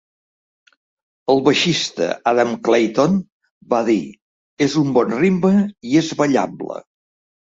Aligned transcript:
El 1.33 1.41
baixista 1.47 2.05
Adam 2.31 2.55
Clayton 2.69 3.19
va 3.75 3.81
dir 3.89 3.99
És 4.69 4.77
un 4.83 4.89
bon 4.97 5.15
ritme 5.19 5.53
i 5.91 5.95
és 6.03 6.11
ballable. 6.23 6.83